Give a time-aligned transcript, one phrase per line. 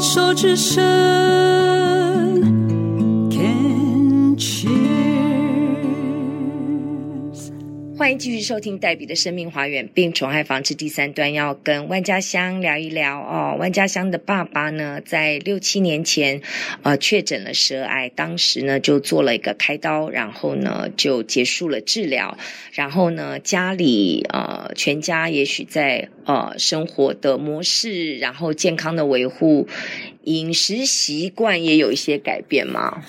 [0.00, 1.39] 手之深。
[8.00, 13.58] 欢迎继续收听黛比的生命花园病虫害防治第三段，要跟万家香聊一聊哦。
[13.60, 16.40] 万家香的爸爸呢，在六七年前，
[16.80, 22.38] 呃，确诊了舌癌，当时呢就做了一个开刀，然后呢就结束了治疗，
[22.72, 29.68] 然后呢家里呃全家也许在呃生活的模式，然后健康的维护，
[30.24, 33.04] 饮食习惯也有一些改变吗？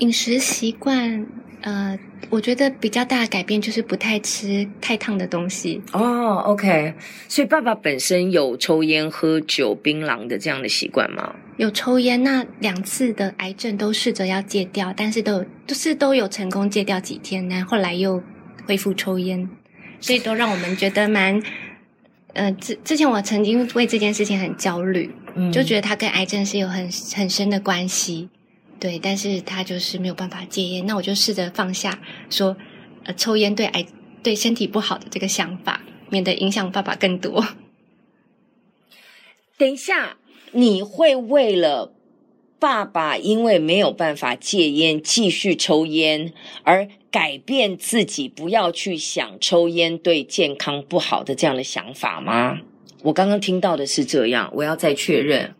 [0.00, 1.26] 饮食习惯。
[1.60, 1.98] 呃，
[2.30, 5.82] 我觉得比较大的改变就是不太吃太烫的东西。
[5.92, 6.94] 哦，OK，
[7.28, 11.34] 所以爸爸本身有抽烟、喝酒、槟榔的这样的习惯吗？
[11.56, 18.22] 有抽烟，那两次的癌症都试着要戒掉，但是都有都是都有成功戒掉几天，然后后来又
[18.64, 19.48] 恢复抽烟，
[20.00, 21.42] 所以都让我们觉得蛮……
[22.34, 28.28] 呃，之之前我曾经为这件事情很焦虑，嗯，就觉得他跟癌症是有很很深的关系。
[28.80, 32.56] 对，但是他就是没有办法戒烟，那我就试着放下，说，
[33.04, 33.86] 呃，抽烟对癌
[34.22, 37.44] 对身体不好的这个想法，免得影响爸爸更多。
[39.58, 40.16] 等一下，
[40.52, 41.92] 你会为了
[42.60, 52.60] 爸爸因为没有办法戒烟继续抽烟而改变自己，不要去想抽烟对健康不好的这样的想法吗？
[53.02, 55.54] 我刚刚听到的是这样，我要再确认。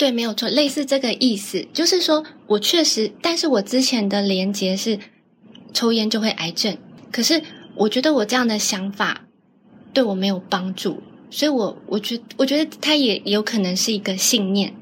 [0.00, 4.98] 对，没有错，类似这个意思，就是说我确实，但是我之前的连结是
[5.74, 6.78] 抽烟就会癌症，
[7.12, 7.42] 可是
[7.74, 9.26] 我觉得我这样的想法
[9.92, 14.74] 对我没有帮助，所以我我觉我觉得它也有可能是一个信念，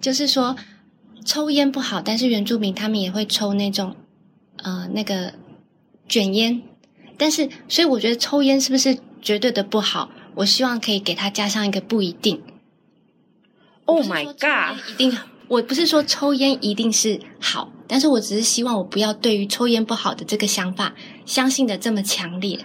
[0.00, 0.56] 就是说
[1.24, 3.94] 抽烟不好，但是原住民他们也会抽那种
[4.56, 5.34] 呃那个
[6.08, 6.60] 卷烟，
[7.16, 10.10] 但是所以我觉得抽烟是不是绝对的不好？
[10.34, 12.42] 我希望可以给他加上一个不一定。
[13.92, 14.78] Oh my god！
[14.92, 20.94] 一定，我不是说抽烟一定是好，但是我只是希望我不要对于抽烟不好的这个想法
[21.26, 22.58] 相信的这么强烈。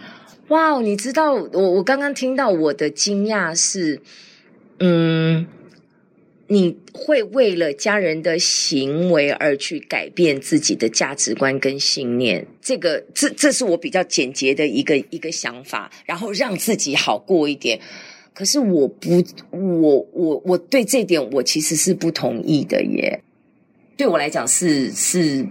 [0.48, 4.02] 哇哦，你知道我我刚刚听到我的惊讶是，
[4.80, 5.46] 嗯，
[6.48, 17.82] 你会为了家人的行为而去改变自己的价值观跟信念，这个这这是我比较简洁的一个一个想法，然后让自己好过一点。
[18.38, 23.20] 可是我不，我我我对这点我其实是不同意的耶。
[23.98, 25.48] 对我来讲是是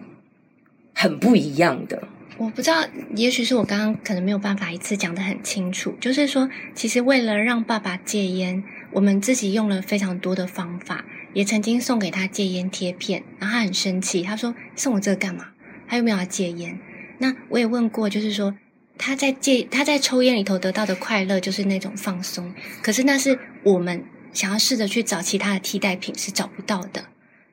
[0.94, 2.00] 很不一样的。
[2.38, 2.86] 我不知道，
[3.16, 5.96] 也许是我刚刚可能没有办法一次讲得很清楚。
[6.00, 11.04] 就是说，其实为了让爸爸戒烟，我们自己用了非常多的方法，
[11.34, 15.46] 也曾经送给他戒烟贴片，然后他很生气，他说送我这个干嘛？
[15.88, 16.78] 他又没有要戒烟。
[17.18, 18.54] 那我也问过，就是说。
[18.98, 27.04] 他在戒，他在抽烟里头得到的快乐就是那种放松，可是那是我们想要试着去找其他的替代品是找不到的，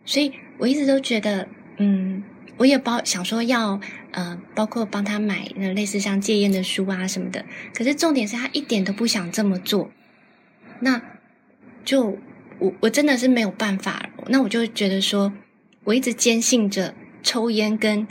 [0.05, 2.23] 所以我一直都觉得，嗯，
[2.57, 3.79] 我也包想说要
[4.11, 9.91] 呃，包括帮他买那类似像戒烟的书啊什么的，可是重点是他一点都不想这么做，
[10.79, 11.01] 那
[11.83, 12.17] 就
[12.59, 15.33] 我我真的是没有办法，那我就觉得说，
[15.83, 18.07] 我一直坚信着抽烟跟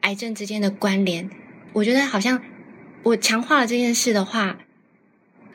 [0.00, 1.30] 癌症之间的关联，
[1.72, 2.42] 我觉得好像。
[3.06, 4.58] 我强化了这件事的话，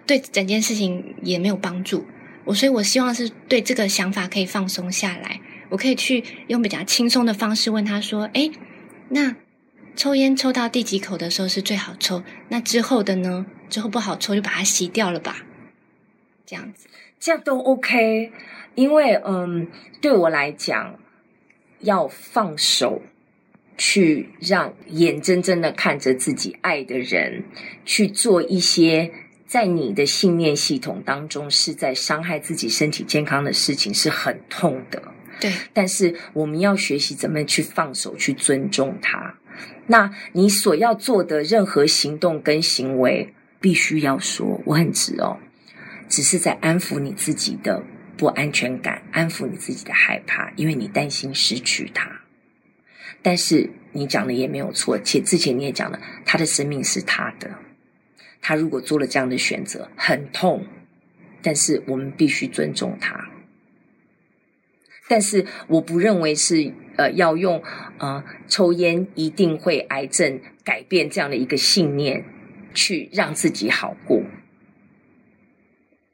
[0.08, 2.06] 对整件事情也没有帮助。
[2.46, 5.42] 我所以，我希望是对这个想法可以放松下来。
[5.68, 8.52] 我可以去用比较轻松的方式问他说：“诶，
[9.10, 9.36] 那
[9.98, 12.24] 抽烟抽到第几口的时候是最好抽？
[12.48, 13.46] 那之后的呢？
[13.70, 15.44] 之后不好抽就把它熄掉了吧？
[16.46, 16.88] 这样子，
[17.20, 18.32] 这样都 OK。
[18.76, 19.68] 因为，嗯，
[20.00, 20.98] 对我来讲，
[21.82, 23.02] 要放手。”
[23.84, 27.44] 去让眼睁睁的看着自己爱的人
[27.84, 29.12] 去做一些
[29.48, 35.02] 在你的信念系统当中是在伤害自己身体健康的事情，是很痛的。
[35.40, 39.34] 对，但是我们要学习怎么去放手，去尊重他。
[39.88, 45.40] 那你所要做的任何行动跟行为，必须要说我很直哦，
[46.08, 47.82] 只是在安抚你自己的
[48.16, 52.21] 不安全感，安抚你自己的害怕，因为你担心失去他。
[53.22, 57.52] 但是你讲的也没有错，且之前你也讲了，他的生命是他的，
[58.42, 60.66] 他如果做了这样的选择，很痛，
[61.42, 63.30] 但是我们必须尊重他。
[65.08, 67.62] 但是我不认为是呃要用
[67.98, 72.24] 呃抽烟一定会癌症改变这样的一个信念
[72.74, 74.21] 去让自己好过，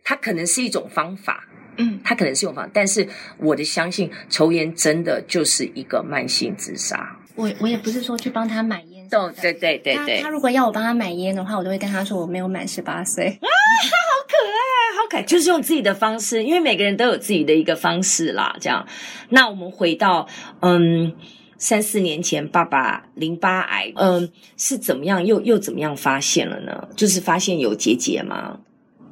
[0.07, 1.43] 它可能是一种方法。
[1.79, 3.05] 嗯，他可能是有方法，但是
[3.37, 7.15] 我的相信，抽烟真的就是一个慢性自杀。
[7.35, 10.17] 我我也不是说去帮他买烟，对对对对。
[10.17, 13.25] 他，他如果要我帮他买烟的话，我都会跟他说我没有满十八岁。
[13.27, 18.55] 啊， 好可爱，好可爱就是用自己的方式，因为每个人都有自己的一个方式啦。
[18.59, 18.87] 这样，
[19.29, 20.27] 那我们回到
[20.61, 21.13] 嗯，
[21.59, 26.87] 三四年前爸爸淋巴癌，嗯，是怎么样又又怎么样发现了呢？
[26.95, 28.61] 就是发现有结节吗？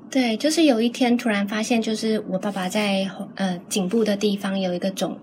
[0.09, 5.19] 对，就是有一天突然发现，就是我爸爸在呃颈部的地方有一个肿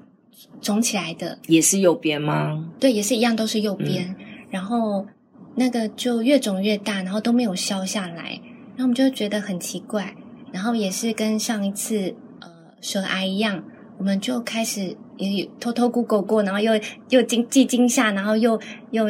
[0.61, 2.69] 肿起来的，也是右边吗？
[2.79, 4.05] 对，也是一样，都是右边。
[4.09, 4.17] 嗯、
[4.51, 5.07] 然后
[5.55, 8.41] 那个就越肿越大，然后都没有消下来，
[8.77, 10.15] 然后我们就觉得很奇怪。
[10.53, 12.49] 然后也是跟上一次呃
[12.83, 13.65] 舌癌一样，
[13.97, 16.73] 我们就开始也偷偷 Google 过，然后又
[17.09, 19.07] 又惊既惊吓，然后又又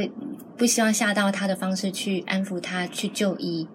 [0.56, 3.66] 不希望吓到他的方式去安抚他，去就医。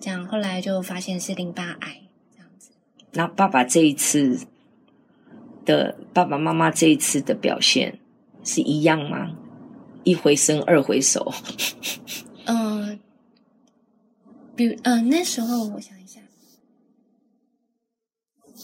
[0.00, 2.02] 这样后来就发现是淋巴癌，
[2.34, 2.70] 这样子。
[3.12, 4.46] 那爸爸这一次
[5.64, 7.98] 的爸爸妈妈这一次的表现
[8.44, 9.32] 是一样吗？
[10.04, 11.32] 一回生二回熟。
[12.44, 12.98] 嗯、呃，
[14.54, 16.20] 比如嗯、呃、那时候我想一下。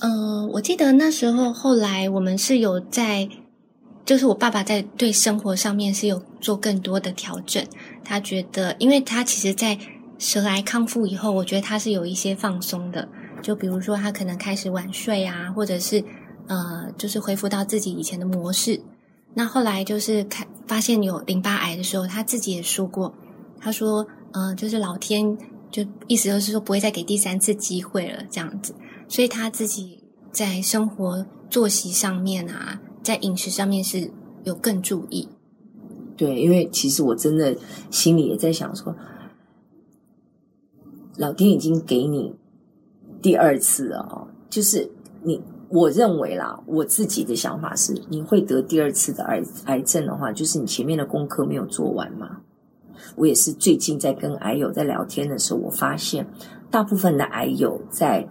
[0.00, 3.29] 嗯、呃，我记得那时候，后来我们是有在，
[4.05, 7.64] 就是我爸爸在对生活上面是有做更多的调整。
[8.05, 9.79] 他觉得，因为他其实，在
[10.22, 13.08] 舌癌康复以后，我觉得他是有一些放松的。
[13.42, 16.02] 就比如说，他可能开始晚睡啊，或者是
[16.46, 18.80] 呃，就是恢复到自己以前的模式。
[19.34, 23.12] 那后来就是看发现有淋巴癌的时候，他自己也说过，
[23.58, 25.36] 他说，呃，就是老天
[25.72, 28.72] 就意思就是说不会再给第三次机会了，这样子。
[29.08, 34.08] 所以他自己在生活作息上面啊，在饮食上面是
[34.44, 35.28] 有更注意。
[36.16, 37.56] 对，因为其实我真的
[37.90, 38.94] 心里也在想说，
[41.17, 42.35] 老天已经给你
[43.20, 44.91] 第二次了哦，就是
[45.23, 52.41] 你，我认为啦，我自己的想法是，你会得第二次的癌癌症的话，就是你前面的功课没有做完嘛。
[53.17, 56.26] 我也是最近在跟癌友在聊天的时候，我发现
[56.70, 58.29] 大部分的癌友在。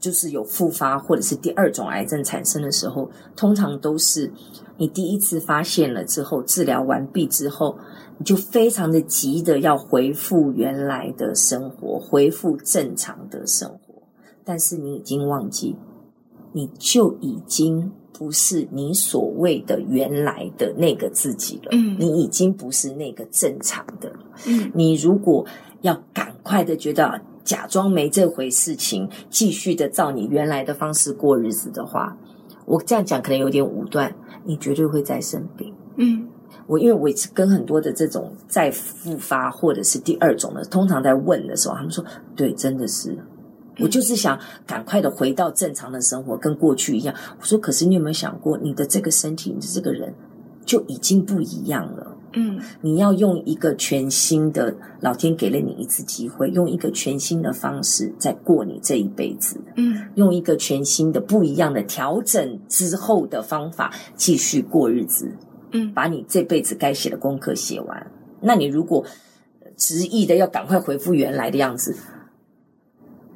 [0.00, 4.32] 就是有复发或者是第二种癌症产生的时候，通常都是
[4.78, 7.76] 你第一次发现了之后，治疗完毕之后，
[8.20, 14.02] 你就非常的急的要回复原来的生活，恢复正常的生活。
[14.44, 15.74] 但是你已经忘记，
[16.52, 21.70] 你就已经不是你所谓的原来的那个自己了。
[21.72, 24.12] 嗯，你已经不是那个正常的。
[24.46, 25.46] 嗯，你如果
[25.80, 27.22] 要赶快的觉得。
[27.42, 32.16] 假装没这回事情，继续的照你原来的方式过日子的话，
[32.66, 34.14] 我这样讲可能有点武断，
[34.44, 35.74] 你绝对会再生病。
[35.96, 36.28] 嗯，
[36.66, 42.04] 我因为我跟很多的这种再复发或者是第二种的，通常在问的时候，他们说
[42.36, 43.16] ：“对，真的是，
[43.78, 50.14] 我就是想赶快的回到正常的生活，跟过去一样。”我说：“可是你有没有想过，你的这个身体，你的这个人
[50.64, 59.60] 就已经不一样了。”嗯，你要用一个全新的，老天给了你一次机会，用一个全新的方式再过你这一辈子。
[59.74, 65.28] 嗯，用一个全新的、不一样的调整之后的方法继续过日子。
[65.72, 68.10] 嗯，把你这辈子该写的功课写完。
[68.40, 69.04] 那你如果
[69.76, 71.96] 执意的要赶快回复原来的样子，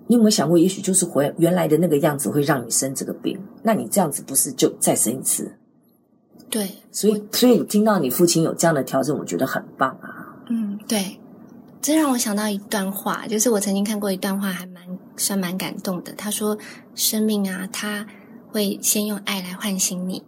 [0.07, 3.39] 你有没有想过，也许就是回原来的那个样子会让你生这个病？
[3.63, 5.57] 那你这样子不是就再生一次？
[6.51, 10.37] 对，所以所以听到你父亲有这样的调整，我觉得很棒啊。
[10.51, 11.19] 嗯，对，
[11.81, 14.83] 这让我想到一段话，就是我曾经看过一段话，还蛮
[15.17, 16.13] 算蛮感动的。
[16.13, 16.57] 他说
[16.95, 18.07] ：“生命啊，他
[18.53, 20.23] 会先用爱来唤醒你，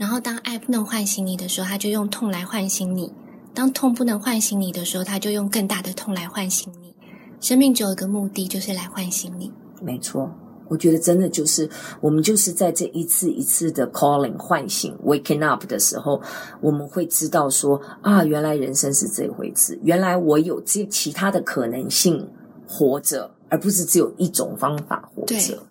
[0.00, 3.12] 然后当爱不能唤醒你的时候，他就用痛来唤醒你；
[3.52, 6.94] 当痛不能唤醒你的时候，他就用更大的痛来唤醒你。
[7.38, 9.52] 生命只有一个目的，就是来唤醒你。”
[9.82, 10.32] 没错。
[10.68, 11.68] 我觉得真的就是
[12.00, 16.18] 我们就是在这一次一次的 calling 唤醒 waking up 的时候，
[16.62, 22.26] 我们会知道说啊，原来人生是这回事，原来我有这其他的可能性
[22.66, 25.62] 活着，而不是只有一种方法活着。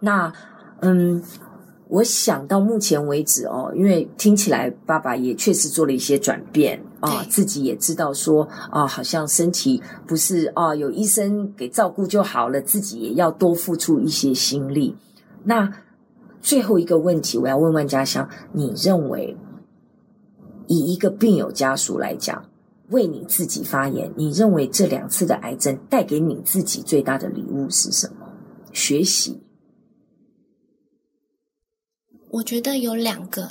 [0.00, 0.32] 那
[0.80, 1.22] 嗯。
[1.88, 14.94] 我想到目前为止哦，因为听起来爸爸也确实做了一些转变啊，自己也知道说啊，好像身体不是啊，有医生给照顾就好了，自己也要多付出一些心力。
[15.44, 15.72] 那
[16.42, 19.34] 最后一个问题，我要问问家乡，你认为
[20.66, 22.44] 以一个病友家属来讲，
[22.90, 28.26] 为你自己发言，你认为这两次的癌症带给你自己最大的礼物是什么？
[28.74, 29.40] 学习。
[32.38, 33.50] 我觉得有两个，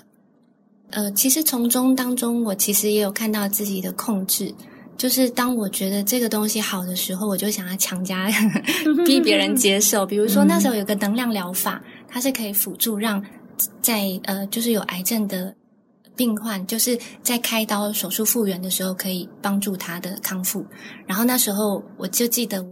[0.92, 4.56] 呃，其实从中当中，我其实也有看到自己的控制，
[4.96, 8.30] 就是当我觉得这个东西好的时候，我就想要强加
[9.06, 10.06] 逼别人接受。
[10.06, 13.22] 比如说那时候有个能量疗法，它是可以辅助让
[13.82, 15.54] 在呃，就是有癌症的
[16.16, 20.66] 病患，就是在开刀手术复原的时候，可以帮助他的康复。
[21.06, 22.70] 然后那时候我就记得我，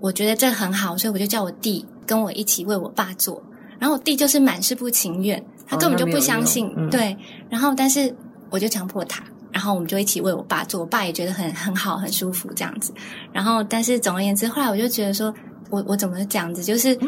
[0.00, 1.84] 我觉得这很好，所以我就叫我弟。
[2.06, 3.40] 跟我一起为我爸做，
[3.80, 7.16] 然后我弟就是满是不情愿，他根本就不相信，哦嗯、对，
[7.48, 8.14] 然后但是
[8.50, 12.92] 我就强迫他，然后我们就一起为我爸做，我爸也觉得很很好，很舒服这样子，
[13.32, 15.34] 然后但是总而言之，后来我就觉得说。
[15.72, 16.64] 我我怎么这样子？
[16.64, 16.98] 就是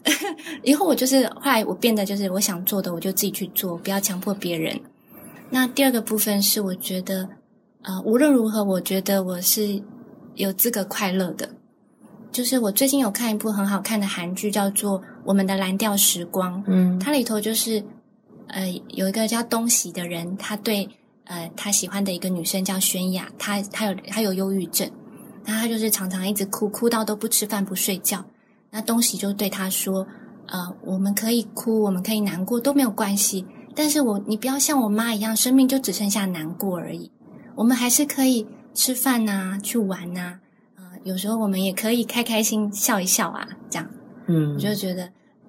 [0.62, 4.78] 以后我就是后来我变得就是我想做的我就自己去做，不要强迫别人。
[5.48, 7.26] 那第二个部分是我觉得，
[7.80, 9.82] 呃，无论如何，我觉得我是
[10.34, 11.48] 有资格快乐的。
[12.32, 16.58] 就是我最近有看一部很好看的韩剧，叫做《我们的蓝调时光》。
[16.66, 17.82] 嗯，它里头就是
[18.48, 20.88] 呃有一个叫东喜的人，他对
[21.24, 24.90] 呃他喜欢的一个女生叫宣雅，他他有他有忧郁症。
[25.44, 28.24] 那他就是常常一直哭，哭到都不吃饭不睡觉。
[28.70, 30.06] 那东喜就对他说
[30.46, 33.44] ：“呃，我们可以哭，我们可以难过，都没有关系。
[33.74, 37.10] 但是我，你不要像我妈一样，生命就只剩下难过而已。
[37.56, 40.20] 我们还是可以吃饭呐，去玩呐。
[40.20, 40.49] 呃，
[41.04, 43.88] 有时候我们也可以开开心笑一笑啊，这样。
[44.26, 45.08] 嗯，我就觉得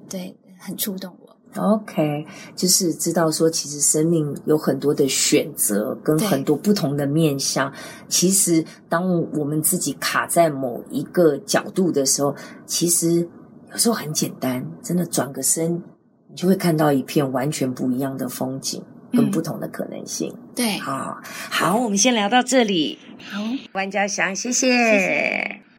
[0.09, 7.69] 对，很触动我。” OK，就是知道说，其实生命有很多的选择，跟很多不同的面向。
[8.07, 12.33] 其实，当我们自己卡在某一个角度的时候，
[12.65, 13.27] 其实
[13.71, 15.83] 有时候很简单，真的转个身，
[16.29, 18.81] 你就会看到一片完全不一样的风景，
[19.11, 20.33] 跟不同的可能性。
[20.55, 22.99] 对，好，好，我们先聊到这里。
[23.31, 23.41] 好，
[23.73, 24.69] 万家祥，谢谢。
[24.69, 25.70] 谢谢。